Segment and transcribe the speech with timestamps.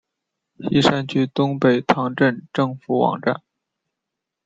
[0.57, 3.43] 锡山区东北塘镇政府网站